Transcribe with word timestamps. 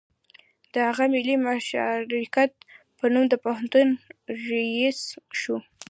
هغه 0.89 1.03
د 1.07 1.11
ملي 1.13 1.35
مشارکت 1.47 2.51
په 2.97 3.05
نوم 3.13 3.25
د 3.29 3.33
پوهنتون 3.43 3.87
رییس 4.47 4.99
شو 5.39 5.57